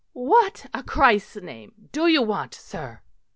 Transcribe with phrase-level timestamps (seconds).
[0.13, 3.01] "What a Christ's name do you want, sir?"